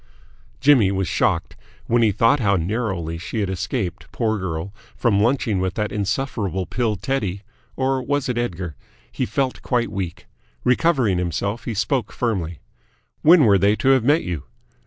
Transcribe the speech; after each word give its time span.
Jimmy 0.59 0.91
was 0.91 1.07
shocked. 1.07 1.55
When 1.85 2.01
he 2.01 2.11
thought 2.11 2.39
how 2.39 2.55
narrowly 2.55 3.19
she 3.19 3.41
had 3.41 3.51
escaped, 3.51 4.11
poor 4.11 4.39
girl, 4.39 4.73
from 4.95 5.19
lunching 5.19 5.59
with 5.59 5.75
that 5.75 5.91
insufferable 5.91 6.65
pill 6.65 6.95
Teddy 6.95 7.43
or 7.75 8.01
was 8.01 8.27
it 8.27 8.35
Edgar? 8.35 8.75
he 9.11 9.27
felt 9.27 9.61
quite 9.61 9.91
weak. 9.91 10.25
Recovering 10.63 11.19
himself, 11.19 11.65
he 11.65 11.75
spoke 11.75 12.11
firmly. 12.11 12.57
"When 13.21 13.43
were 13.45 13.59
they 13.59 13.75
to 13.75 13.89
have 13.89 14.03
met 14.03 14.23
you?" 14.23 14.45